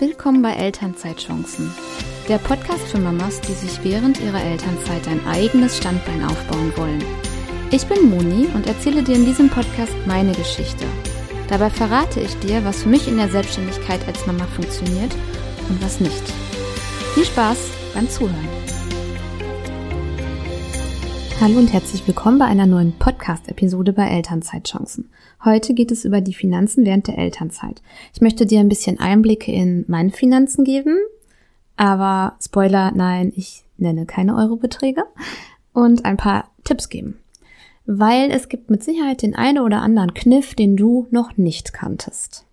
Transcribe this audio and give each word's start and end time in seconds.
Willkommen 0.00 0.42
bei 0.42 0.52
Elternzeitchancen, 0.52 1.74
der 2.28 2.38
Podcast 2.38 2.86
für 2.86 3.00
Mamas, 3.00 3.40
die 3.40 3.52
sich 3.52 3.82
während 3.82 4.20
ihrer 4.20 4.40
Elternzeit 4.40 5.08
ein 5.08 5.26
eigenes 5.26 5.76
Standbein 5.76 6.24
aufbauen 6.24 6.72
wollen. 6.76 7.02
Ich 7.72 7.84
bin 7.86 8.08
Moni 8.08 8.46
und 8.54 8.68
erzähle 8.68 9.02
dir 9.02 9.16
in 9.16 9.24
diesem 9.24 9.50
Podcast 9.50 9.92
meine 10.06 10.30
Geschichte. 10.34 10.84
Dabei 11.48 11.68
verrate 11.68 12.20
ich 12.20 12.38
dir, 12.38 12.64
was 12.64 12.84
für 12.84 12.88
mich 12.88 13.08
in 13.08 13.16
der 13.16 13.28
Selbstständigkeit 13.28 14.06
als 14.06 14.24
Mama 14.24 14.44
funktioniert 14.46 15.12
und 15.68 15.82
was 15.82 15.98
nicht. 15.98 16.22
Viel 17.14 17.24
Spaß 17.24 17.58
beim 17.92 18.08
Zuhören. 18.08 18.77
Hallo 21.40 21.56
und 21.56 21.72
herzlich 21.72 22.04
willkommen 22.08 22.40
bei 22.40 22.46
einer 22.46 22.66
neuen 22.66 22.98
Podcast-Episode 22.98 23.92
bei 23.92 24.08
Elternzeitchancen. 24.08 25.08
Heute 25.44 25.72
geht 25.72 25.92
es 25.92 26.04
über 26.04 26.20
die 26.20 26.34
Finanzen 26.34 26.84
während 26.84 27.06
der 27.06 27.16
Elternzeit. 27.16 27.80
Ich 28.12 28.20
möchte 28.20 28.44
dir 28.44 28.58
ein 28.58 28.68
bisschen 28.68 28.98
Einblicke 28.98 29.52
in 29.52 29.84
meine 29.86 30.10
Finanzen 30.10 30.64
geben, 30.64 30.98
aber 31.76 32.36
Spoiler, 32.42 32.90
nein, 32.90 33.32
ich 33.36 33.62
nenne 33.76 34.04
keine 34.04 34.34
Eurobeträge 34.34 35.04
und 35.72 36.04
ein 36.04 36.16
paar 36.16 36.50
Tipps 36.64 36.88
geben. 36.88 37.20
Weil 37.86 38.32
es 38.32 38.48
gibt 38.48 38.68
mit 38.68 38.82
Sicherheit 38.82 39.22
den 39.22 39.36
einen 39.36 39.60
oder 39.60 39.80
anderen 39.80 40.14
Kniff, 40.14 40.56
den 40.56 40.76
du 40.76 41.06
noch 41.12 41.36
nicht 41.36 41.72
kanntest. 41.72 42.46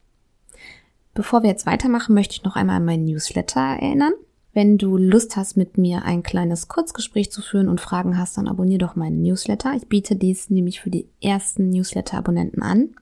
Bevor 1.16 1.42
wir 1.42 1.50
jetzt 1.50 1.66
weitermachen, 1.66 2.14
möchte 2.14 2.34
ich 2.34 2.44
noch 2.44 2.56
einmal 2.56 2.76
an 2.76 2.86
meinen 2.86 3.06
Newsletter 3.06 3.62
erinnern. 3.62 4.14
Wenn 4.56 4.78
du 4.78 4.96
Lust 4.96 5.36
hast, 5.36 5.58
mit 5.58 5.78
mir 5.78 6.06
ein 6.06 6.24
kleines 6.24 6.70
Kurzgespräch 6.70 7.30
zu 7.30 7.42
führen 7.42 7.68
und 7.68 7.82
Fragen 7.82 8.18
hast, 8.18 8.38
dann 8.38 8.48
abonniere 8.48 8.78
doch 8.78 8.96
meinen 8.96 9.22
Newsletter. 9.22 9.74
Ich 9.76 9.90
biete 9.90 10.16
dies 10.16 10.50
nämlich 10.50 10.80
für 10.80 10.90
die 10.90 11.10
ersten 11.22 11.72
Newsletter-Abonnenten 11.72 12.62
an. 12.62 12.96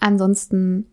Ansonsten 0.00 0.84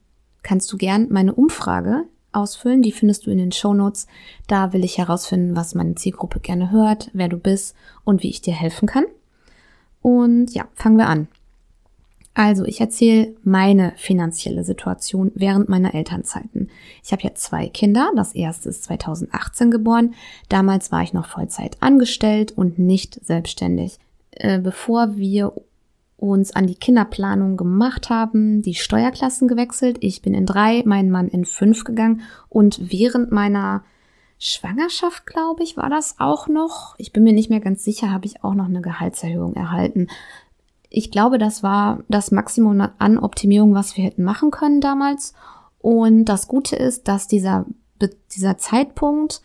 kannst 0.41 0.71
du 0.71 0.77
gern 0.77 1.07
meine 1.09 1.35
Umfrage 1.35 2.05
ausfüllen. 2.31 2.81
Die 2.81 2.93
findest 2.93 3.25
du 3.25 3.31
in 3.31 3.39
den 3.39 3.51
Show 3.51 3.73
Notes. 3.73 4.07
Da 4.47 4.71
will 4.71 4.85
ich 4.85 4.97
herausfinden, 4.97 5.57
was 5.57 5.75
meine 5.75 5.95
Zielgruppe 5.95 6.39
gerne 6.39 6.71
hört, 6.71 7.09
wer 7.11 7.27
du 7.27 7.35
bist 7.35 7.75
und 8.05 8.23
wie 8.23 8.29
ich 8.29 8.39
dir 8.39 8.53
helfen 8.53 8.87
kann. 8.87 9.03
Und 10.01 10.53
ja, 10.53 10.69
fangen 10.75 10.97
wir 10.97 11.09
an. 11.09 11.27
Also, 12.39 12.63
ich 12.63 12.79
erzähle 12.79 13.35
meine 13.43 13.91
finanzielle 13.97 14.63
Situation 14.63 15.29
während 15.35 15.67
meiner 15.67 15.93
Elternzeiten. 15.93 16.69
Ich 17.03 17.11
habe 17.11 17.23
ja 17.23 17.35
zwei 17.35 17.67
Kinder. 17.67 18.13
Das 18.15 18.33
erste 18.33 18.69
ist 18.69 18.85
2018 18.85 19.69
geboren. 19.71 20.13
Damals 20.47 20.89
war 20.89 21.03
ich 21.03 21.11
noch 21.11 21.25
Vollzeit 21.25 21.75
angestellt 21.81 22.53
und 22.53 22.79
nicht 22.79 23.19
selbstständig. 23.25 23.99
Äh, 24.31 24.59
bevor 24.59 25.17
wir 25.17 25.51
uns 26.15 26.55
an 26.55 26.65
die 26.65 26.75
Kinderplanung 26.75 27.57
gemacht 27.57 28.09
haben, 28.09 28.61
die 28.61 28.75
Steuerklassen 28.75 29.49
gewechselt. 29.49 29.97
Ich 29.99 30.21
bin 30.21 30.33
in 30.33 30.45
drei, 30.45 30.83
mein 30.85 31.11
Mann 31.11 31.27
in 31.27 31.43
fünf 31.43 31.83
gegangen 31.83 32.21
und 32.47 32.89
während 32.89 33.33
meiner 33.33 33.83
Schwangerschaft, 34.37 35.25
glaube 35.25 35.63
ich, 35.63 35.75
war 35.75 35.89
das 35.89 36.15
auch 36.19 36.47
noch. 36.47 36.95
Ich 36.99 37.11
bin 37.11 37.23
mir 37.23 37.33
nicht 37.33 37.49
mehr 37.49 37.59
ganz 37.59 37.83
sicher, 37.83 38.11
habe 38.11 38.27
ich 38.27 38.45
auch 38.45 38.53
noch 38.53 38.67
eine 38.67 38.79
Gehaltserhöhung 38.79 39.55
erhalten 39.55 40.07
ich 40.89 41.11
glaube, 41.11 41.37
das 41.37 41.63
war 41.63 41.99
das 42.07 42.31
Maximum 42.31 42.87
an 42.97 43.17
Optimierung, 43.17 43.73
was 43.73 43.95
wir 43.95 44.03
hätten 44.03 44.23
machen 44.23 44.51
können 44.51 44.81
damals. 44.81 45.33
Und 45.79 46.25
das 46.25 46.47
Gute 46.47 46.75
ist, 46.75 47.07
dass 47.07 47.27
dieser, 47.27 47.65
dieser 48.33 48.57
Zeitpunkt 48.57 49.41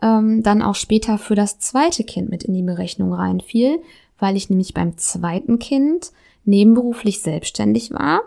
ähm, 0.00 0.42
dann 0.42 0.62
auch 0.62 0.74
später 0.74 1.18
für 1.18 1.34
das 1.34 1.58
zweite 1.58 2.04
Kind 2.04 2.30
mit 2.30 2.44
in 2.44 2.54
die 2.54 2.62
Berechnung 2.62 3.12
reinfiel, 3.12 3.80
weil 4.18 4.36
ich 4.36 4.48
nämlich 4.48 4.74
beim 4.74 4.96
zweiten 4.96 5.58
Kind 5.58 6.12
nebenberuflich 6.44 7.20
selbstständig 7.20 7.92
war 7.92 8.20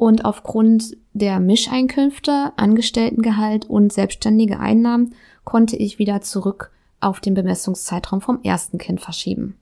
und 0.00 0.24
aufgrund 0.24 0.96
der 1.12 1.40
Mischeinkünfte, 1.40 2.52
Angestelltengehalt 2.56 3.68
und 3.68 3.92
selbstständige 3.92 4.58
Einnahmen 4.58 5.14
konnte 5.44 5.76
ich 5.76 5.98
wieder 5.98 6.22
zurück 6.22 6.70
auf 7.00 7.20
den 7.20 7.34
Bemessungszeitraum 7.34 8.20
vom 8.20 8.40
ersten 8.42 8.78
Kind 8.78 9.00
verschieben. 9.00 9.59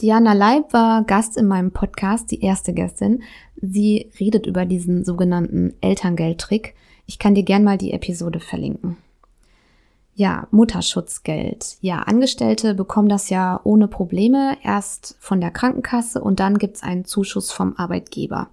Diana 0.00 0.32
Leib 0.32 0.72
war 0.72 1.04
Gast 1.04 1.36
in 1.36 1.46
meinem 1.46 1.70
Podcast, 1.70 2.30
die 2.30 2.40
erste 2.40 2.72
Gästin. 2.72 3.22
Sie 3.60 4.10
redet 4.18 4.46
über 4.46 4.64
diesen 4.64 5.04
sogenannten 5.04 5.74
Elterngeldtrick. 5.80 6.74
Ich 7.06 7.18
kann 7.18 7.34
dir 7.34 7.44
gern 7.44 7.64
mal 7.64 7.78
die 7.78 7.92
Episode 7.92 8.40
verlinken. 8.40 8.96
Ja, 10.14 10.46
Mutterschutzgeld. 10.50 11.78
Ja, 11.80 12.00
Angestellte 12.00 12.74
bekommen 12.74 13.08
das 13.08 13.30
ja 13.30 13.60
ohne 13.64 13.88
Probleme 13.88 14.58
erst 14.62 15.16
von 15.20 15.40
der 15.40 15.50
Krankenkasse 15.50 16.20
und 16.20 16.38
dann 16.38 16.58
gibt's 16.58 16.82
einen 16.82 17.04
Zuschuss 17.04 17.50
vom 17.50 17.74
Arbeitgeber. 17.76 18.50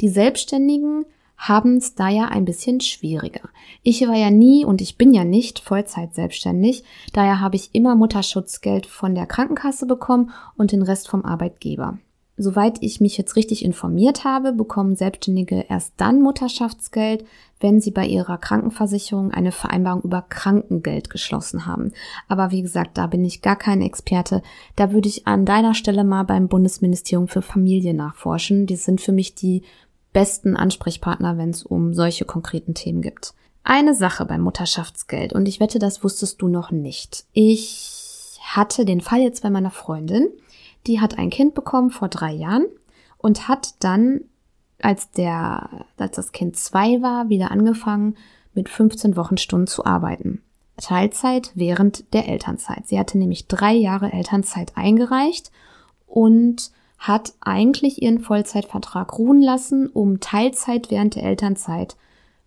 Die 0.00 0.08
Selbstständigen 0.08 1.04
haben 1.42 1.78
es 1.78 1.96
da 1.96 2.08
ja 2.08 2.26
ein 2.26 2.44
bisschen 2.44 2.80
schwieriger. 2.80 3.48
Ich 3.82 4.00
war 4.02 4.14
ja 4.14 4.30
nie 4.30 4.64
und 4.64 4.80
ich 4.80 4.96
bin 4.96 5.12
ja 5.12 5.24
nicht 5.24 5.58
Vollzeit 5.58 6.14
selbstständig, 6.14 6.84
daher 7.12 7.40
habe 7.40 7.56
ich 7.56 7.70
immer 7.72 7.96
Mutterschutzgeld 7.96 8.86
von 8.86 9.16
der 9.16 9.26
Krankenkasse 9.26 9.86
bekommen 9.86 10.30
und 10.56 10.70
den 10.70 10.82
Rest 10.82 11.08
vom 11.08 11.24
Arbeitgeber. 11.24 11.98
Soweit 12.36 12.78
ich 12.80 13.00
mich 13.00 13.18
jetzt 13.18 13.36
richtig 13.36 13.64
informiert 13.64 14.24
habe, 14.24 14.52
bekommen 14.52 14.94
Selbstständige 14.94 15.66
erst 15.68 15.94
dann 15.96 16.22
Mutterschaftsgeld, 16.22 17.24
wenn 17.60 17.80
sie 17.80 17.90
bei 17.90 18.06
ihrer 18.06 18.38
Krankenversicherung 18.38 19.32
eine 19.32 19.52
Vereinbarung 19.52 20.02
über 20.02 20.22
Krankengeld 20.22 21.10
geschlossen 21.10 21.66
haben. 21.66 21.92
Aber 22.28 22.50
wie 22.50 22.62
gesagt, 22.62 22.96
da 22.96 23.06
bin 23.08 23.24
ich 23.24 23.42
gar 23.42 23.56
kein 23.56 23.82
Experte. 23.82 24.42
Da 24.76 24.92
würde 24.92 25.08
ich 25.08 25.26
an 25.26 25.44
deiner 25.44 25.74
Stelle 25.74 26.04
mal 26.04 26.22
beim 26.22 26.48
Bundesministerium 26.48 27.28
für 27.28 27.42
Familie 27.42 27.94
nachforschen. 27.94 28.66
Die 28.66 28.76
sind 28.76 29.00
für 29.00 29.12
mich 29.12 29.34
die 29.34 29.62
besten 30.12 30.56
Ansprechpartner, 30.56 31.38
wenn 31.38 31.50
es 31.50 31.62
um 31.62 31.94
solche 31.94 32.24
konkreten 32.24 32.74
Themen 32.74 33.02
gibt. 33.02 33.34
Eine 33.64 33.94
Sache 33.94 34.24
beim 34.24 34.40
Mutterschaftsgeld, 34.40 35.32
und 35.32 35.46
ich 35.46 35.60
wette, 35.60 35.78
das 35.78 36.02
wusstest 36.02 36.42
du 36.42 36.48
noch 36.48 36.70
nicht. 36.70 37.24
Ich 37.32 38.38
hatte 38.42 38.84
den 38.84 39.00
Fall 39.00 39.20
jetzt 39.20 39.42
bei 39.42 39.50
meiner 39.50 39.70
Freundin, 39.70 40.28
die 40.86 41.00
hat 41.00 41.18
ein 41.18 41.30
Kind 41.30 41.54
bekommen 41.54 41.90
vor 41.90 42.08
drei 42.08 42.32
Jahren 42.32 42.66
und 43.18 43.48
hat 43.48 43.74
dann, 43.78 44.22
als 44.80 45.12
der, 45.12 45.86
als 45.96 46.16
das 46.16 46.32
Kind 46.32 46.56
zwei 46.56 47.00
war, 47.02 47.28
wieder 47.28 47.52
angefangen, 47.52 48.16
mit 48.52 48.68
15 48.68 49.16
Wochenstunden 49.16 49.68
zu 49.68 49.84
arbeiten. 49.84 50.42
Teilzeit 50.76 51.52
während 51.54 52.12
der 52.12 52.28
Elternzeit. 52.28 52.86
Sie 52.88 52.98
hatte 52.98 53.16
nämlich 53.16 53.46
drei 53.46 53.72
Jahre 53.72 54.12
Elternzeit 54.12 54.76
eingereicht 54.76 55.52
und 56.06 56.72
hat 57.02 57.34
eigentlich 57.40 58.00
ihren 58.00 58.20
Vollzeitvertrag 58.20 59.18
ruhen 59.18 59.42
lassen, 59.42 59.88
um 59.88 60.20
Teilzeit 60.20 60.88
während 60.88 61.16
der 61.16 61.24
Elternzeit 61.24 61.96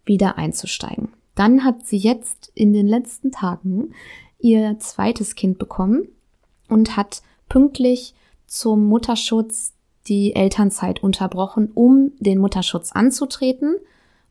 wieder 0.05 0.37
einzusteigen. 0.37 1.09
Dann 1.35 1.65
hat 1.65 1.85
sie 1.85 1.97
jetzt 1.97 2.53
in 2.55 2.71
den 2.71 2.87
letzten 2.87 3.31
Tagen 3.31 3.93
ihr 4.39 4.79
zweites 4.79 5.35
Kind 5.35 5.57
bekommen 5.57 6.07
und 6.69 6.95
hat 6.95 7.21
pünktlich 7.49 8.15
zum 8.47 8.85
Mutterschutz 8.85 9.73
die 10.07 10.35
Elternzeit 10.35 11.03
unterbrochen, 11.03 11.71
um 11.73 12.13
den 12.19 12.37
Mutterschutz 12.37 12.93
anzutreten. 12.93 13.75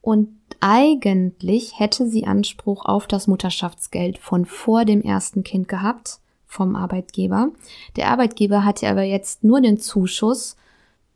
Und 0.01 0.31
eigentlich 0.61 1.79
hätte 1.79 2.09
sie 2.09 2.25
Anspruch 2.25 2.87
auf 2.87 3.07
das 3.07 3.27
Mutterschaftsgeld 3.27 4.17
von 4.17 4.47
vor 4.47 4.87
dem 4.87 5.03
ersten 5.03 5.45
Kind 5.45 5.69
gehabt 5.69 6.21
vom 6.55 6.77
Arbeitgeber. 6.77 7.51
Der 7.97 8.11
Arbeitgeber 8.11 8.65
hatte 8.65 8.89
aber 8.89 9.03
jetzt 9.03 9.43
nur 9.43 9.61
den 9.61 9.79
Zuschuss 9.79 10.57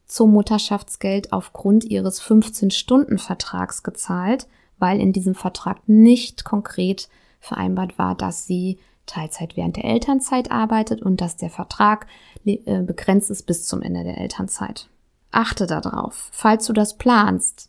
zum 0.04 0.32
Mutterschaftsgeld 0.32 1.32
aufgrund 1.32 1.84
ihres 1.84 2.20
15-Stunden-Vertrags 2.20 3.84
gezahlt, 3.84 4.48
weil 4.78 5.00
in 5.00 5.12
diesem 5.12 5.36
Vertrag 5.36 5.88
nicht 5.88 6.44
konkret 6.44 7.08
vereinbart 7.38 7.98
war, 7.98 8.16
dass 8.16 8.46
sie 8.46 8.78
Teilzeit 9.06 9.56
während 9.56 9.76
der 9.76 9.84
Elternzeit 9.84 10.50
arbeitet 10.50 11.02
und 11.02 11.20
dass 11.20 11.36
der 11.36 11.50
Vertrag 11.50 12.08
äh, 12.44 12.82
begrenzt 12.82 13.30
ist 13.30 13.46
bis 13.46 13.64
zum 13.64 13.80
Ende 13.80 14.02
der 14.02 14.18
Elternzeit. 14.18 14.88
Achte 15.30 15.66
darauf, 15.66 16.30
falls 16.32 16.66
du 16.66 16.72
das 16.72 16.98
planst, 16.98 17.68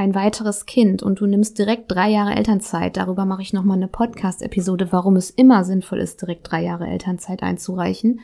ein 0.00 0.14
weiteres 0.14 0.64
Kind 0.64 1.02
und 1.02 1.20
du 1.20 1.26
nimmst 1.26 1.58
direkt 1.58 1.92
drei 1.92 2.08
Jahre 2.08 2.34
Elternzeit, 2.34 2.96
darüber 2.96 3.26
mache 3.26 3.42
ich 3.42 3.52
nochmal 3.52 3.76
eine 3.76 3.86
Podcast-Episode, 3.86 4.92
warum 4.92 5.14
es 5.16 5.28
immer 5.28 5.62
sinnvoll 5.62 5.98
ist, 5.98 6.22
direkt 6.22 6.50
drei 6.50 6.62
Jahre 6.62 6.86
Elternzeit 6.86 7.42
einzureichen, 7.42 8.20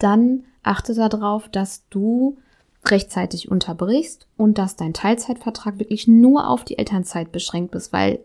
dann 0.00 0.46
achte 0.64 0.94
darauf, 0.94 1.48
dass 1.48 1.88
du 1.90 2.38
rechtzeitig 2.84 3.48
unterbrichst 3.48 4.26
und 4.36 4.58
dass 4.58 4.74
dein 4.74 4.94
Teilzeitvertrag 4.94 5.78
wirklich 5.78 6.08
nur 6.08 6.50
auf 6.50 6.64
die 6.64 6.76
Elternzeit 6.76 7.30
beschränkt 7.30 7.76
ist, 7.76 7.92
weil 7.92 8.18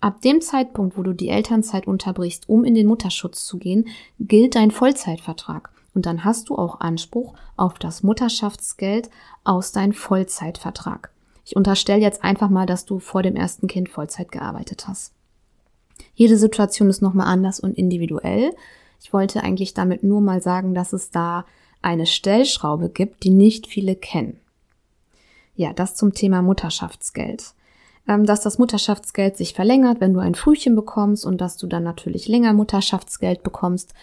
ab 0.00 0.20
dem 0.20 0.42
Zeitpunkt, 0.42 0.98
wo 0.98 1.02
du 1.02 1.14
die 1.14 1.30
Elternzeit 1.30 1.86
unterbrichst, 1.86 2.50
um 2.50 2.64
in 2.64 2.74
den 2.74 2.86
Mutterschutz 2.86 3.46
zu 3.46 3.56
gehen, 3.56 3.88
gilt 4.20 4.56
dein 4.56 4.70
Vollzeitvertrag. 4.70 5.70
Und 5.94 6.04
dann 6.04 6.22
hast 6.22 6.50
du 6.50 6.56
auch 6.56 6.80
Anspruch 6.80 7.32
auf 7.56 7.78
das 7.78 8.02
Mutterschaftsgeld 8.02 9.08
aus 9.44 9.72
deinem 9.72 9.94
Vollzeitvertrag. 9.94 11.15
Ich 11.46 11.54
unterstelle 11.54 12.02
jetzt 12.02 12.24
einfach 12.24 12.50
mal, 12.50 12.66
dass 12.66 12.86
du 12.86 12.98
vor 12.98 13.22
dem 13.22 13.36
ersten 13.36 13.68
Kind 13.68 13.88
Vollzeit 13.88 14.32
gearbeitet 14.32 14.88
hast. 14.88 15.12
Jede 16.14 16.36
Situation 16.36 16.90
ist 16.90 17.02
nochmal 17.02 17.28
anders 17.28 17.60
und 17.60 17.78
individuell. 17.78 18.50
Ich 19.00 19.12
wollte 19.12 19.44
eigentlich 19.44 19.72
damit 19.72 20.02
nur 20.02 20.20
mal 20.20 20.42
sagen, 20.42 20.74
dass 20.74 20.92
es 20.92 21.10
da 21.10 21.46
eine 21.82 22.06
Stellschraube 22.06 22.90
gibt, 22.90 23.22
die 23.22 23.30
nicht 23.30 23.68
viele 23.68 23.94
kennen. 23.94 24.40
Ja, 25.54 25.72
das 25.72 25.94
zum 25.94 26.12
Thema 26.12 26.42
Mutterschaftsgeld. 26.42 27.54
ähm, 28.08 28.24
dass 28.24 28.40
das 28.40 28.58
Mutterschaftsgeld 28.58 29.36
sich 29.36 29.54
verlängert, 29.54 30.00
wenn 30.00 30.14
du 30.14 30.20
ein 30.20 30.36
Frühchen 30.36 30.76
bekommst 30.76 31.24
und 31.24 31.40
dass 31.40 31.56
du 31.56 31.66
dann 31.66 31.82
natürlich 31.82 32.28
länger 32.28 32.52
Mutterschaftsgeld 32.52 33.42
bekommst. 33.42 33.94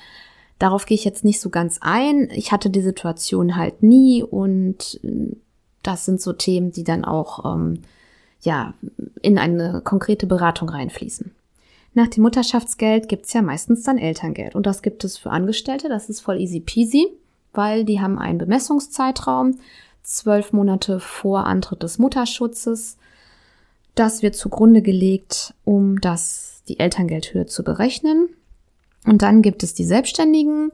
Darauf 0.60 0.86
gehe 0.86 0.96
ich 0.96 1.06
jetzt 1.06 1.24
nicht 1.24 1.39
so 1.39 1.50
ganz 1.50 1.80
ein. 1.81 2.30
Ich 2.31 2.51
hatte 2.51 2.69
die 2.69 2.81
Situation 2.81 3.56
halt 3.56 3.81
nie 3.81 4.22
und 4.24 5.00
äh, 5.04 5.36
das 5.83 6.06
sind 6.06 6.21
so 6.21 6.33
Themen, 6.33 6.71
die 6.71 6.83
dann 6.83 7.06
auch 7.06 7.53
ähm, 7.53 7.81
ja 8.41 8.74
in 9.21 9.38
eine 9.38 9.81
konkrete 9.83 10.25
Beratung 10.25 10.69
reinfließen. 10.69 11.31
Nach 11.94 12.07
dem 12.07 12.24
Mutterschaftsgeld 12.24 13.07
gibt's 13.07 13.33
ja 13.33 13.41
meistens 13.41 13.83
dann 13.83 14.00
Elterngeld 14.00 14.56
und 14.56 14.65
das 14.65 14.81
gibt 14.81 15.03
es 15.03 15.18
für 15.18 15.30
Angestellte. 15.30 15.89
Das 15.89 16.09
ist 16.09 16.21
voll 16.21 16.39
easy 16.39 16.59
peasy, 16.59 17.07
weil 17.53 17.85
die 17.85 18.01
haben 18.01 18.18
einen 18.18 18.39
Bemessungszeitraum, 18.39 19.59
zwölf 20.01 20.53
Monate 20.53 21.00
vor 21.00 21.45
Antritt 21.45 21.83
des 21.83 22.00
Mutterschutzes. 22.00 22.97
Das 23.95 24.24
wird 24.24 24.36
zugrunde 24.36 24.81
gelegt, 24.81 25.53
um 25.65 26.01
das 26.01 26.63
die 26.68 26.79
Elterngeldhöhe 26.79 27.45
zu 27.45 27.63
berechnen. 27.63 28.29
Und 29.06 29.21
dann 29.21 29.41
gibt 29.41 29.63
es 29.63 29.74
die 29.74 29.86
Selbstständigen, 29.86 30.71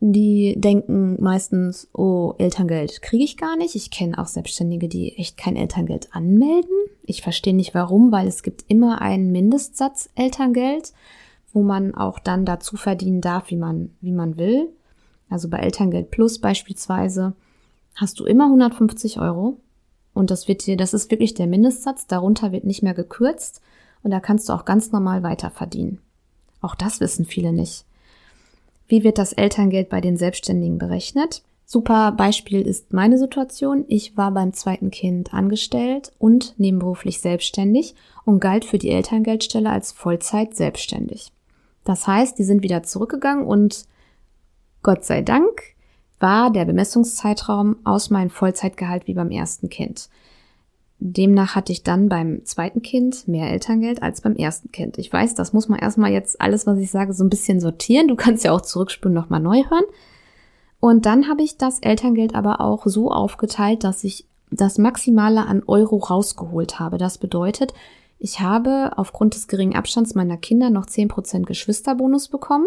die 0.00 0.54
denken 0.58 1.20
meistens, 1.20 1.88
oh, 1.92 2.34
Elterngeld 2.38 3.02
kriege 3.02 3.24
ich 3.24 3.36
gar 3.36 3.56
nicht. 3.56 3.74
Ich 3.74 3.90
kenne 3.90 4.18
auch 4.18 4.26
Selbstständige, 4.26 4.88
die 4.88 5.16
echt 5.16 5.36
kein 5.36 5.56
Elterngeld 5.56 6.14
anmelden. 6.14 6.70
Ich 7.04 7.22
verstehe 7.22 7.54
nicht 7.54 7.74
warum, 7.74 8.12
weil 8.12 8.28
es 8.28 8.42
gibt 8.44 8.64
immer 8.68 9.00
einen 9.00 9.32
Mindestsatz 9.32 10.08
Elterngeld, 10.14 10.92
wo 11.52 11.62
man 11.62 11.94
auch 11.94 12.20
dann 12.20 12.44
dazu 12.44 12.76
verdienen 12.76 13.20
darf, 13.20 13.50
wie 13.50 13.56
man, 13.56 13.90
wie 14.00 14.12
man 14.12 14.36
will. 14.36 14.68
Also 15.28 15.48
bei 15.48 15.58
Elterngeld 15.58 16.10
Plus 16.10 16.40
beispielsweise 16.40 17.34
hast 17.96 18.20
du 18.20 18.24
immer 18.24 18.44
150 18.44 19.18
Euro 19.18 19.56
und 20.14 20.30
das 20.30 20.46
wird 20.46 20.64
dir, 20.64 20.76
das 20.76 20.94
ist 20.94 21.10
wirklich 21.10 21.34
der 21.34 21.48
Mindestsatz. 21.48 22.06
Darunter 22.06 22.52
wird 22.52 22.64
nicht 22.64 22.84
mehr 22.84 22.94
gekürzt 22.94 23.60
und 24.04 24.12
da 24.12 24.20
kannst 24.20 24.48
du 24.48 24.52
auch 24.52 24.64
ganz 24.64 24.92
normal 24.92 25.24
weiter 25.24 25.50
verdienen. 25.50 26.00
Auch 26.60 26.76
das 26.76 27.00
wissen 27.00 27.24
viele 27.24 27.52
nicht. 27.52 27.84
Wie 28.88 29.04
wird 29.04 29.18
das 29.18 29.34
Elterngeld 29.34 29.90
bei 29.90 30.00
den 30.00 30.16
Selbstständigen 30.16 30.78
berechnet? 30.78 31.42
Super 31.66 32.12
Beispiel 32.12 32.62
ist 32.62 32.94
meine 32.94 33.18
Situation. 33.18 33.84
Ich 33.88 34.16
war 34.16 34.30
beim 34.30 34.54
zweiten 34.54 34.90
Kind 34.90 35.34
angestellt 35.34 36.12
und 36.18 36.54
nebenberuflich 36.56 37.20
selbstständig 37.20 37.94
und 38.24 38.40
galt 38.40 38.64
für 38.64 38.78
die 38.78 38.88
Elterngeldstelle 38.88 39.68
als 39.68 39.92
Vollzeit 39.92 40.56
selbstständig. 40.56 41.30
Das 41.84 42.06
heißt, 42.06 42.38
die 42.38 42.44
sind 42.44 42.62
wieder 42.62 42.82
zurückgegangen 42.82 43.46
und 43.46 43.84
Gott 44.82 45.04
sei 45.04 45.20
Dank 45.20 45.62
war 46.18 46.50
der 46.50 46.64
Bemessungszeitraum 46.64 47.76
aus 47.84 48.08
meinem 48.08 48.30
Vollzeitgehalt 48.30 49.06
wie 49.06 49.14
beim 49.14 49.30
ersten 49.30 49.68
Kind. 49.68 50.08
Demnach 51.00 51.54
hatte 51.54 51.72
ich 51.72 51.84
dann 51.84 52.08
beim 52.08 52.44
zweiten 52.44 52.82
Kind 52.82 53.28
mehr 53.28 53.50
Elterngeld 53.50 54.02
als 54.02 54.20
beim 54.20 54.34
ersten 54.34 54.72
Kind. 54.72 54.98
Ich 54.98 55.12
weiß, 55.12 55.34
das 55.34 55.52
muss 55.52 55.68
man 55.68 55.78
erstmal 55.78 56.10
jetzt 56.10 56.40
alles, 56.40 56.66
was 56.66 56.78
ich 56.78 56.90
sage, 56.90 57.12
so 57.12 57.22
ein 57.22 57.30
bisschen 57.30 57.60
sortieren. 57.60 58.08
Du 58.08 58.16
kannst 58.16 58.44
ja 58.44 58.52
auch 58.52 58.62
zurückspulen, 58.62 59.14
nochmal 59.14 59.40
neu 59.40 59.62
hören. 59.68 59.84
Und 60.80 61.06
dann 61.06 61.28
habe 61.28 61.42
ich 61.42 61.56
das 61.56 61.78
Elterngeld 61.80 62.34
aber 62.34 62.60
auch 62.60 62.86
so 62.86 63.10
aufgeteilt, 63.10 63.84
dass 63.84 64.02
ich 64.04 64.24
das 64.50 64.78
Maximale 64.78 65.46
an 65.46 65.62
Euro 65.66 65.98
rausgeholt 65.98 66.80
habe. 66.80 66.98
Das 66.98 67.18
bedeutet, 67.18 67.74
ich 68.18 68.40
habe 68.40 68.92
aufgrund 68.96 69.34
des 69.34 69.46
geringen 69.46 69.76
Abstands 69.76 70.14
meiner 70.14 70.36
Kinder 70.36 70.70
noch 70.70 70.86
10% 70.86 71.44
Geschwisterbonus 71.44 72.28
bekommen 72.28 72.66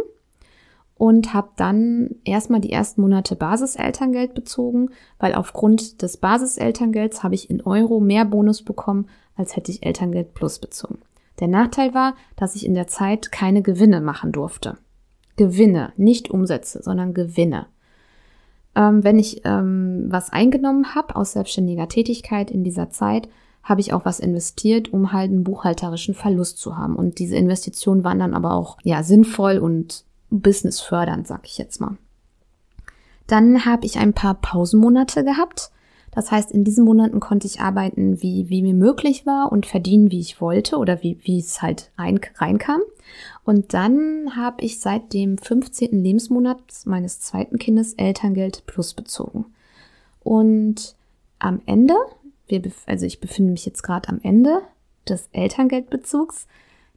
und 1.02 1.34
habe 1.34 1.50
dann 1.56 2.12
erstmal 2.26 2.62
die 2.62 2.72
ersten 2.72 3.02
Monate 3.02 3.36
Basiselterngeld 3.36 4.36
bezogen, 4.36 4.92
weil 5.18 5.34
aufgrund 5.34 6.04
des 6.04 6.18
Basiselterngelds 6.18 7.24
habe 7.24 7.34
ich 7.34 7.50
in 7.50 7.62
Euro 7.62 8.00
mehr 8.00 8.24
Bonus 8.24 8.62
bekommen, 8.62 9.08
als 9.36 9.56
hätte 9.56 9.72
ich 9.72 9.84
Elterngeld 9.84 10.36
Plus 10.36 10.60
bezogen. 10.60 11.00
Der 11.40 11.48
Nachteil 11.48 11.96
war, 11.96 12.14
dass 12.36 12.56
ich 12.56 12.68
in 12.68 12.76
der 12.76 12.86
Zeit 12.86 13.32
keine 13.32 13.64
Gewinne 13.64 14.00
machen 14.00 14.32
durfte. 14.32 14.78
Gewinne, 15.38 15.92
nicht 15.98 16.30
Umsätze, 16.30 16.84
sondern 16.84 17.16
Gewinne. 17.16 17.66
Ähm, 18.76 19.04
wenn 19.04 19.18
ich 19.18 19.42
ähm, 19.44 20.06
was 20.10 20.32
eingenommen 20.32 20.94
habe 20.94 21.16
aus 21.16 21.32
selbstständiger 21.32 21.88
Tätigkeit 21.88 22.52
in 22.52 22.64
dieser 22.64 22.92
Zeit, 22.92 23.28
habe 23.64 23.82
ich 23.82 23.92
auch 23.92 24.06
was 24.06 24.20
investiert, 24.20 24.94
um 24.94 25.12
halt 25.12 25.32
einen 25.32 25.44
buchhalterischen 25.44 26.14
Verlust 26.14 26.60
zu 26.60 26.78
haben. 26.78 26.96
Und 26.96 27.18
diese 27.18 27.38
Investitionen 27.38 28.04
waren 28.04 28.20
dann 28.20 28.36
aber 28.36 28.54
auch 28.54 28.78
ja 28.84 29.02
sinnvoll 29.02 29.58
und 29.58 30.06
Business 30.40 30.80
fördern, 30.80 31.26
sag 31.26 31.46
ich 31.46 31.58
jetzt 31.58 31.80
mal. 31.82 31.98
Dann 33.28 33.66
habe 33.66 33.86
ich 33.86 33.98
ein 33.98 34.14
paar 34.14 34.36
Pausenmonate 34.36 35.24
gehabt. 35.24 35.72
Das 36.12 36.32
heißt, 36.32 36.52
in 36.52 36.66
diesen 36.66 36.84
Monaten 36.84 37.22
konnte 37.22 37.48
ich 37.48 37.62
arbeiten, 37.62 38.22
wie, 38.22 38.50
wie 38.50 38.62
mir 38.62 38.74
möglich 38.74 39.26
war 39.26 39.52
und 39.52 39.66
verdienen, 39.66 40.12
wie 40.12 40.20
ich 40.20 40.42
wollte 40.42 40.78
oder 40.78 41.02
wie, 41.02 41.18
wie 41.24 41.40
es 41.40 41.62
halt 41.62 41.92
rein, 41.98 42.20
reinkam. 42.36 42.82
Und 43.46 43.74
dann 43.74 44.36
habe 44.36 44.62
ich 44.64 44.80
seit 44.80 45.14
dem 45.14 45.38
15. 45.38 46.04
Lebensmonat 46.04 46.62
meines 46.86 47.22
zweiten 47.22 47.58
Kindes 47.58 47.94
Elterngeld 47.94 48.66
plus 48.66 48.94
bezogen. 48.94 49.46
Und 50.24 50.96
am 51.40 51.62
Ende, 51.66 51.96
wir, 52.48 52.62
also 52.86 53.06
ich 53.06 53.22
befinde 53.22 53.54
mich 53.54 53.66
jetzt 53.66 53.82
gerade 53.82 54.10
am 54.10 54.20
Ende 54.22 54.62
des 55.08 55.30
Elterngeldbezugs, 55.32 56.48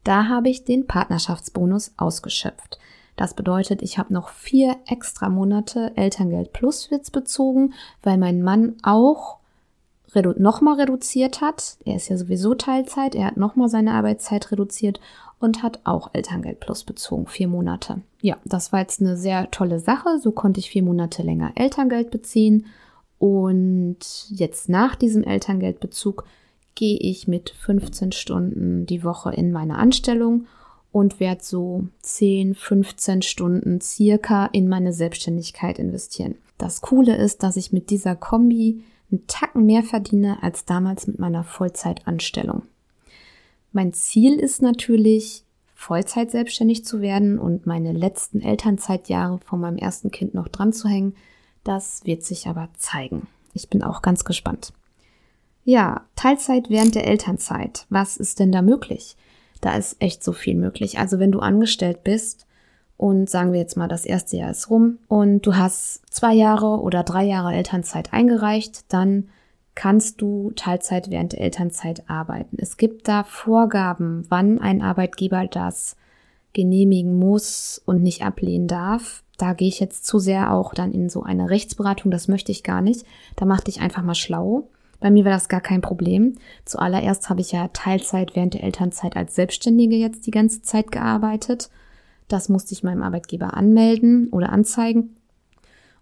da 0.03 0.29
habe 0.29 0.51
ich 0.51 0.65
den 0.65 0.87
Partnerschaftsbonus 0.87 1.93
ausgeschöpft. 1.97 2.79
Das 3.17 3.35
bedeutet, 3.35 3.83
ich 3.83 3.99
habe 3.99 4.13
noch 4.13 4.31
vier 4.31 4.77
extra 4.87 5.29
Monate 5.29 5.93
Elterngeld 5.97 6.53
plus 6.53 6.91
Witz 6.91 7.11
bezogen, 7.11 7.75
weil 8.03 8.19
mein 8.19 8.43
Mann 8.43 8.75
auch 8.83 9.39
redu 10.15 10.35
nochmal 10.37 10.81
reduziert 10.81 11.41
hat. 11.41 11.77
Er 11.85 11.97
ist 11.97 12.09
ja 12.09 12.17
sowieso 12.17 12.55
Teilzeit, 12.55 13.15
er 13.15 13.27
hat 13.27 13.37
nochmal 13.37 13.69
seine 13.69 13.93
Arbeitszeit 13.93 14.51
reduziert 14.51 15.01
und 15.39 15.63
hat 15.63 15.81
auch 15.85 16.11
Elterngeld 16.13 16.61
plus 16.61 16.85
bezogen, 16.85 17.27
vier 17.27 17.49
Monate. 17.49 18.01
Ja, 18.21 18.37
das 18.45 18.73
war 18.73 18.81
jetzt 18.81 19.01
eine 19.01 19.17
sehr 19.17 19.51
tolle 19.51 19.79
Sache. 19.79 20.19
So 20.19 20.33
konnte 20.33 20.61
ich 20.61 20.71
vier 20.71 20.83
Monate 20.83 21.23
länger 21.23 21.53
Elterngeld 21.55 22.11
beziehen. 22.11 22.67
Und 23.19 23.99
jetzt 24.31 24.69
nach 24.69 24.97
diesem 24.97 25.25
Elterngeldbezug 25.25 26.25
gehe 26.75 26.99
ich 26.99 27.29
mit 27.29 27.51
15 27.51 28.13
Stunden 28.13 28.87
die 28.87 29.05
Woche 29.05 29.33
in 29.33 29.53
meine 29.53 29.77
Anstellung 29.77 30.47
und 30.95 31.19
werde 31.19 31.43
so 31.43 31.89
10, 32.03 32.55
15 32.55 33.23
Stunden 33.23 33.81
circa 33.81 34.47
in 34.47 34.69
meine 34.69 34.93
Selbstständigkeit 34.93 35.81
investieren. 35.81 36.37
Das 36.57 36.83
Coole 36.83 37.17
ist, 37.17 37.43
dass 37.43 37.57
ich 37.57 37.73
mit 37.73 37.91
dieser 37.91 38.15
Kombi 38.15 38.85
einen 39.11 39.27
Tacken 39.27 39.67
mehr 39.67 39.83
verdiene 39.83 40.41
als 40.45 40.67
damals 40.67 41.09
mit 41.09 41.19
meiner 41.19 41.43
Vollzeitanstellung. 41.43 42.63
Mein 43.73 43.93
Ziel 43.93 44.39
ist 44.39 44.63
natürlich, 44.63 45.43
Vollzeit 45.75 46.31
selbstständig 46.31 46.85
zu 46.85 47.01
werden 47.01 47.41
und 47.41 47.67
meine 47.67 47.91
letzten 47.91 48.41
Elternzeitjahre 48.41 49.41
von 49.45 49.61
meinem 49.61 49.79
ersten 49.79 50.13
Kind 50.13 50.33
noch 50.33 50.47
dran 50.47 50.73
zu 50.73 50.89
hängen. 50.89 51.17
Das 51.65 52.03
wird 52.05 52.23
sich 52.23 52.47
aber 52.47 52.69
zeigen. 52.77 53.27
Ich 53.53 53.69
bin 53.69 53.83
auch 53.83 54.01
ganz 54.01 54.25
gespannt. 54.25 54.73
Ja, 55.65 56.05
Teilzeit 56.15 56.71
während 56.71 56.95
der 56.95 57.09
Elternzeit. 57.09 57.85
Was 57.91 58.17
ist 58.17 58.39
denn 58.39 58.53
da 58.53 58.63
möglich? 58.63 59.17
Da 59.65 59.77
ist 59.77 59.97
echt 59.99 60.23
so 60.23 60.33
viel 60.33 60.57
möglich. 60.57 60.99
Also 60.99 61.19
wenn 61.19 61.33
du 61.33 61.41
angestellt 61.41 62.05
bist 62.05 62.47
und 62.99 63.31
sagen 63.31 63.53
wir 63.53 63.61
jetzt 63.61 63.79
mal, 63.79 63.89
das 63.89 64.05
erste 64.05 64.37
Jahr 64.37 64.51
ist 64.51 64.69
rum 64.69 64.99
und 65.09 65.41
du 65.47 65.57
hast 65.57 66.03
zwei 66.13 66.35
Jahre 66.35 66.81
oder 66.81 67.03
drei 67.03 67.25
Jahre 67.25 67.55
Elternzeit 67.55 68.13
eingereicht, 68.13 68.93
dann 68.93 69.31
kannst 69.75 70.21
du 70.21 70.53
Teilzeit 70.55 71.11
während 71.11 71.33
der 71.33 71.41
Elternzeit 71.41 72.11
arbeiten. 72.11 72.59
Es 72.61 72.77
gibt 72.77 73.09
da 73.09 73.25
Vorgaben, 73.25 74.27
wann 74.29 74.59
ein 74.59 74.83
Arbeitgeber 74.83 75.47
das 75.47 75.97
genehmigen 76.53 77.19
muss 77.19 77.81
und 77.87 78.03
nicht 78.03 78.23
ablehnen 78.23 78.69
darf. 78.69 79.25
Da 79.39 79.55
gehe 79.55 79.69
ich 79.69 79.81
jetzt 79.81 80.05
zu 80.05 80.19
sehr 80.19 80.53
auch 80.53 80.75
dann 80.75 80.93
in 80.93 81.09
so 81.09 81.23
eine 81.23 81.49
Rechtsberatung, 81.49 82.11
das 82.11 82.29
möchte 82.29 82.53
ich 82.53 82.65
gar 82.65 82.83
nicht. 82.83 83.07
Da 83.35 83.47
mach 83.47 83.63
dich 83.63 83.81
einfach 83.81 84.03
mal 84.03 84.15
schlau. 84.15 84.69
Bei 85.05 85.11
mir 85.11 85.27
war 85.27 85.33
das 85.33 85.51
gar 85.51 85.61
kein 85.61 85.83
Problem. 85.83 86.37
Zuallererst 86.65 87.29
habe 87.29 87.43
ich 87.43 87.53
ja 87.53 87.69
Teilzeit 87.69 88.35
während 88.35 88.55
der 88.55 88.65
Elternzeit 88.65 89.17
als 89.19 89.35
Selbstständige 89.35 89.97
jetzt 89.97 90.27
die 90.27 90.31
ganze 90.31 90.63
Zeit 90.63 90.91
gearbeitet. 90.91 91.69
Das 92.27 92.49
musste 92.49 92.73
ich 92.73 92.83
meinem 92.83 93.03
Arbeitgeber 93.03 93.53
anmelden 93.53 94.31
oder 94.31 94.49
anzeigen. 94.49 95.15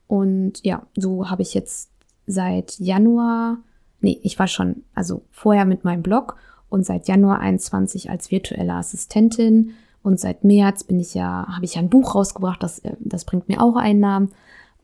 Und 0.06 0.64
ja, 0.64 0.86
so 0.96 1.28
habe 1.28 1.42
ich 1.42 1.52
jetzt 1.52 1.90
seit 2.28 2.78
Januar, 2.78 3.58
nee, 4.00 4.20
ich 4.22 4.38
war 4.38 4.46
schon, 4.46 4.84
also 4.94 5.22
vorher 5.32 5.64
mit 5.64 5.82
meinem 5.82 6.04
Blog 6.04 6.36
und 6.68 6.86
seit 6.86 7.08
Januar 7.08 7.40
21 7.40 8.08
als 8.08 8.30
virtuelle 8.30 8.74
Assistentin 8.74 9.72
und 10.04 10.20
seit 10.20 10.44
März 10.44 10.84
bin 10.84 11.00
ich 11.00 11.14
ja, 11.14 11.48
habe 11.48 11.64
ich 11.64 11.74
ja 11.74 11.80
ein 11.80 11.90
Buch 11.90 12.14
rausgebracht, 12.14 12.62
das, 12.62 12.78
äh, 12.78 12.94
das 13.00 13.24
bringt 13.24 13.48
mir 13.48 13.60
auch 13.60 13.74
Einnahmen. 13.74 14.30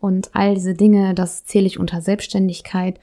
Und 0.01 0.31
all 0.33 0.57
diese 0.57 0.75
Dinge, 0.75 1.15
das 1.15 1.45
zähle 1.45 1.69
ich 1.69 1.79
unter 1.79 2.03
Selbstständigkeit. 2.03 2.99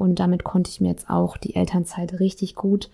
Und 0.00 0.18
damit 0.18 0.44
konnte 0.44 0.70
ich 0.70 0.80
mir 0.80 0.88
jetzt 0.88 1.10
auch 1.10 1.36
die 1.36 1.54
Elternzeit 1.54 2.18
richtig 2.20 2.54
gut 2.54 2.90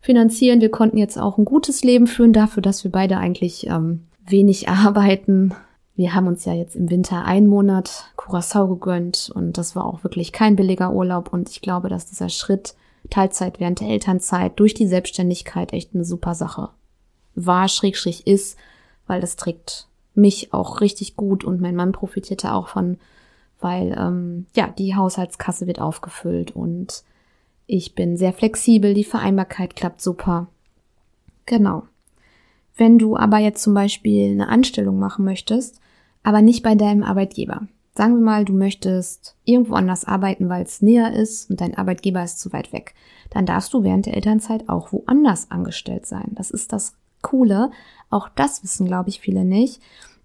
finanzieren. 0.00 0.60
Wir 0.60 0.70
konnten 0.70 0.98
jetzt 0.98 1.18
auch 1.18 1.36
ein 1.36 1.44
gutes 1.44 1.84
Leben 1.84 2.06
führen 2.06 2.32
dafür, 2.32 2.62
dass 2.62 2.84
wir 2.84 2.90
beide 2.90 3.18
eigentlich 3.18 3.66
ähm, 3.66 4.04
wenig 4.26 4.68
arbeiten. 4.68 5.54
Wir 5.94 6.14
haben 6.14 6.26
uns 6.26 6.44
ja 6.44 6.52
jetzt 6.54 6.76
im 6.76 6.90
Winter 6.90 7.24
einen 7.24 7.46
Monat 7.46 8.12
Curacao 8.16 8.68
gegönnt 8.68 9.30
und 9.34 9.58
das 9.58 9.76
war 9.76 9.84
auch 9.86 10.04
wirklich 10.04 10.32
kein 10.32 10.56
billiger 10.56 10.92
Urlaub 10.92 11.32
und 11.32 11.48
ich 11.48 11.62
glaube, 11.62 11.88
dass 11.88 12.06
dieser 12.06 12.28
Schritt 12.28 12.74
Teilzeit 13.08 13.60
während 13.60 13.80
der 13.80 13.88
Elternzeit 13.88 14.58
durch 14.58 14.74
die 14.74 14.88
Selbstständigkeit 14.88 15.72
echt 15.72 15.94
eine 15.94 16.04
super 16.04 16.34
Sache. 16.34 16.70
War, 17.34 17.68
schräg, 17.68 17.96
schräg 17.96 18.26
ist, 18.26 18.58
weil 19.06 19.20
das 19.20 19.36
trägt 19.36 19.88
mich 20.14 20.52
auch 20.52 20.80
richtig 20.80 21.16
gut 21.16 21.44
und 21.44 21.60
mein 21.60 21.76
Mann 21.76 21.92
profitierte 21.92 22.52
auch 22.52 22.68
von, 22.68 22.98
weil 23.60 23.96
ähm, 23.98 24.46
ja, 24.54 24.68
die 24.68 24.94
Haushaltskasse 24.94 25.66
wird 25.66 25.80
aufgefüllt 25.80 26.54
und 26.54 27.04
ich 27.66 27.94
bin 27.94 28.16
sehr 28.16 28.32
flexibel, 28.32 28.94
die 28.94 29.04
Vereinbarkeit 29.04 29.74
klappt 29.74 30.00
super. 30.00 30.48
Genau. 31.46 31.84
Wenn 32.76 32.98
du 32.98 33.16
aber 33.16 33.38
jetzt 33.38 33.62
zum 33.62 33.74
Beispiel 33.74 34.30
eine 34.30 34.48
Anstellung 34.48 34.98
machen 34.98 35.24
möchtest, 35.24 35.80
aber 36.22 36.42
nicht 36.42 36.62
bei 36.62 36.74
deinem 36.74 37.02
Arbeitgeber. 37.02 37.66
Sagen 37.94 38.16
wir 38.16 38.24
mal, 38.24 38.44
du 38.44 38.52
möchtest 38.52 39.36
irgendwo 39.44 39.74
anders 39.74 40.04
arbeiten, 40.04 40.50
weil 40.50 40.62
es 40.64 40.82
näher 40.82 41.14
ist 41.14 41.48
und 41.48 41.62
dein 41.62 41.78
Arbeitgeber 41.78 42.22
ist 42.22 42.38
zu 42.38 42.52
weit 42.52 42.72
weg. 42.72 42.94
Dann 43.30 43.46
darfst 43.46 43.72
du 43.72 43.82
während 43.82 44.04
der 44.04 44.14
Elternzeit 44.14 44.68
auch 44.68 44.92
woanders 44.92 45.50
angestellt 45.50 46.04
sein. 46.04 46.32
Das 46.34 46.50
ist 46.50 46.72
das 46.72 46.94
Coole. 47.22 47.70
Auch 48.10 48.28
das 48.28 48.62
wissen, 48.62 48.86
glaube 48.86 49.08
ich, 49.08 49.20
viele 49.20 49.44
nicht. 49.44 49.80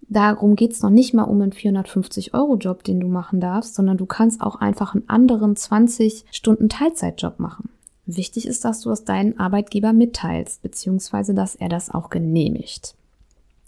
Darum 0.08 0.56
geht's 0.56 0.82
noch 0.82 0.90
nicht 0.90 1.14
mal 1.14 1.24
um 1.24 1.40
einen 1.40 1.52
450-Euro-Job, 1.52 2.84
den 2.84 3.00
du 3.00 3.08
machen 3.08 3.40
darfst, 3.40 3.74
sondern 3.74 3.96
du 3.96 4.06
kannst 4.06 4.42
auch 4.42 4.56
einfach 4.56 4.94
einen 4.94 5.08
anderen 5.08 5.56
20 5.56 6.26
Stunden 6.30 6.68
Teilzeitjob 6.68 7.38
machen. 7.38 7.70
Wichtig 8.04 8.46
ist, 8.46 8.64
dass 8.64 8.80
du 8.80 8.90
es 8.90 9.04
deinen 9.04 9.38
Arbeitgeber 9.38 9.92
mitteilst, 9.92 10.60
beziehungsweise 10.62 11.34
dass 11.34 11.54
er 11.54 11.68
das 11.68 11.90
auch 11.90 12.10
genehmigt. 12.10 12.94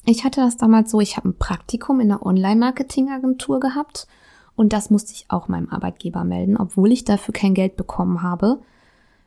Ich 0.06 0.24
hatte 0.24 0.40
das 0.40 0.56
damals 0.56 0.90
so, 0.90 1.00
ich 1.00 1.16
habe 1.16 1.30
ein 1.30 1.38
Praktikum 1.38 2.00
in 2.00 2.10
einer 2.10 2.26
Online-Marketing-Agentur 2.26 3.60
gehabt 3.60 4.06
und 4.56 4.72
das 4.72 4.90
musste 4.90 5.12
ich 5.12 5.26
auch 5.28 5.48
meinem 5.48 5.70
Arbeitgeber 5.70 6.24
melden, 6.24 6.56
obwohl 6.56 6.92
ich 6.92 7.04
dafür 7.04 7.32
kein 7.32 7.54
Geld 7.54 7.76
bekommen 7.76 8.22
habe, 8.22 8.60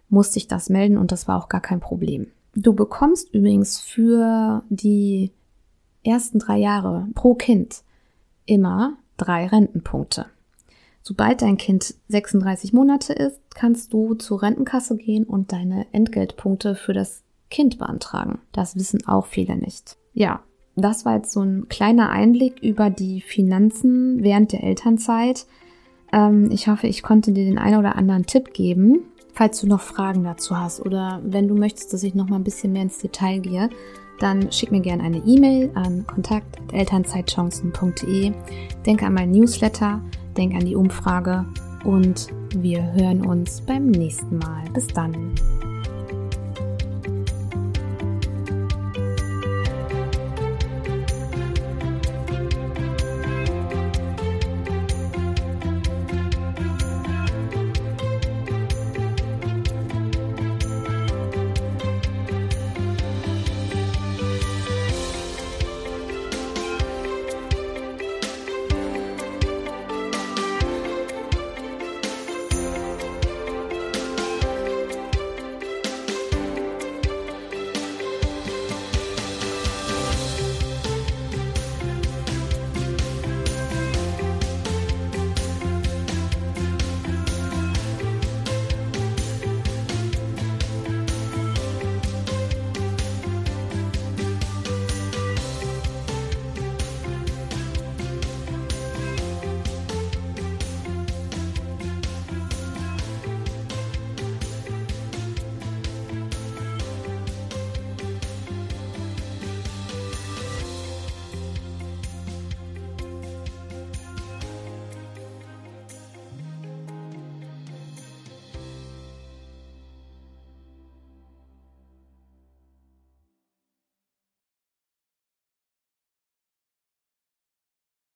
musste 0.09 0.37
ich 0.37 0.47
das 0.47 0.69
melden 0.69 0.97
und 0.97 1.11
das 1.11 1.27
war 1.27 1.41
auch 1.41 1.49
gar 1.49 1.61
kein 1.61 1.79
Problem. 1.79 2.27
Du 2.53 2.73
bekommst 2.73 3.33
übrigens 3.33 3.79
für 3.79 4.63
die 4.69 5.31
ersten 6.07 6.39
drei 6.39 6.57
Jahre 6.57 7.07
pro 7.13 7.35
Kind 7.35 7.83
immer 8.45 8.97
drei 9.17 9.47
Rentenpunkte. 9.47 10.27
Sobald 11.01 11.41
dein 11.41 11.57
Kind 11.57 11.95
36 12.09 12.73
Monate 12.73 13.13
ist, 13.13 13.39
kannst 13.55 13.93
du 13.93 14.15
zur 14.15 14.41
Rentenkasse 14.41 14.97
gehen 14.97 15.23
und 15.23 15.51
deine 15.51 15.85
Entgeltpunkte 15.93 16.75
für 16.75 16.93
das 16.93 17.23
Kind 17.49 17.77
beantragen. 17.77 18.39
Das 18.51 18.75
wissen 18.75 19.07
auch 19.07 19.25
viele 19.25 19.55
nicht. 19.57 19.97
Ja, 20.13 20.41
das 20.75 21.05
war 21.05 21.15
jetzt 21.15 21.31
so 21.31 21.41
ein 21.41 21.69
kleiner 21.69 22.09
Einblick 22.09 22.61
über 22.61 22.89
die 22.89 23.21
Finanzen 23.21 24.21
während 24.21 24.51
der 24.51 24.63
Elternzeit. 24.63 25.45
Ähm, 26.11 26.51
ich 26.51 26.67
hoffe, 26.67 26.87
ich 26.87 27.03
konnte 27.03 27.31
dir 27.31 27.45
den 27.45 27.57
einen 27.57 27.79
oder 27.79 27.95
anderen 27.95 28.25
Tipp 28.25 28.53
geben. 28.53 29.05
Falls 29.37 29.61
du 29.61 29.67
noch 29.67 29.81
Fragen 29.81 30.23
dazu 30.23 30.57
hast 30.57 30.83
oder 30.83 31.21
wenn 31.23 31.47
du 31.47 31.53
möchtest, 31.53 31.93
dass 31.93 32.01
ich 32.01 32.15
noch 32.15 32.27
mal 32.27 32.37
ein 32.37 32.43
bisschen 32.43 32.73
mehr 32.73 32.81
ins 32.81 32.97
Detail 32.97 33.39
gehe, 33.39 33.69
dann 34.19 34.51
schick 34.51 34.71
mir 34.71 34.81
gerne 34.81 35.03
eine 35.03 35.19
E-Mail 35.19 35.69
an 35.75 36.07
kontakt.elternzeitchancen.de. 36.07 38.33
Denk 38.83 39.03
an 39.03 39.13
mein 39.13 39.29
Newsletter 39.29 40.01
denk 40.35 40.55
an 40.55 40.65
die 40.65 40.75
Umfrage 40.75 41.45
und 41.83 42.29
wir 42.55 42.81
hören 42.93 43.23
uns 43.23 43.61
beim 43.61 43.91
nächsten 43.91 44.39
Mal. 44.39 44.63
Bis 44.73 44.87
dann. 44.87 45.35